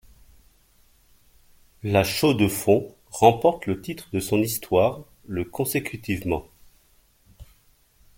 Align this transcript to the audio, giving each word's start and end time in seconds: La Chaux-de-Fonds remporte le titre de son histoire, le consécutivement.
La 1.83 2.03
Chaux-de-Fonds 2.03 2.95
remporte 3.11 3.67
le 3.67 3.81
titre 3.81 4.09
de 4.11 4.19
son 4.19 4.41
histoire, 4.41 5.03
le 5.27 5.45
consécutivement. 5.45 6.47